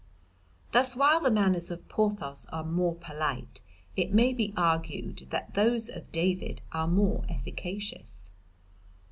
[0.71, 3.61] Thus while the manners of Porthos are more polite
[3.95, 8.31] it may be argued that those of David are more efficacious.